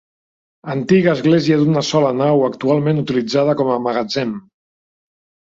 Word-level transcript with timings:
Antiga 0.73 1.11
església 1.17 1.59
d'una 1.59 1.83
sola 1.89 2.09
nau 2.21 2.41
actualment 2.47 3.03
utilitzada 3.05 3.59
com 3.63 3.73
a 3.75 3.79
magatzem. 3.89 4.37